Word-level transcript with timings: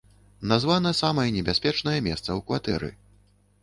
Названа 0.51 0.93
самае 1.01 1.27
небяспечнае 1.37 1.97
месца 2.11 2.25
ў 2.37 2.41
кватэры. 2.49 2.95